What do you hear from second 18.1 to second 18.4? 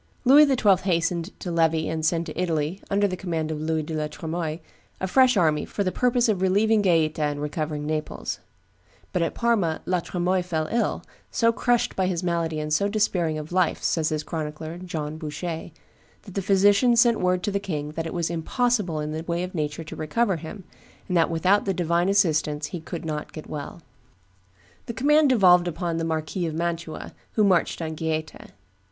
was